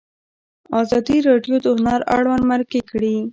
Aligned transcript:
ازادي 0.81 1.17
راډیو 1.29 1.55
د 1.61 1.67
هنر 1.77 2.01
اړوند 2.15 2.43
مرکې 2.51 2.81
کړي. 2.89 3.15